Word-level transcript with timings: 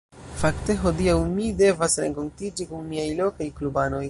Fakte 0.43 0.75
hodiaŭ 0.85 1.15
mi 1.35 1.51
devas 1.61 1.99
renkontiĝi 2.05 2.71
kun 2.73 2.93
miaj 2.95 3.09
lokaj 3.25 3.53
klubanoj. 3.63 3.99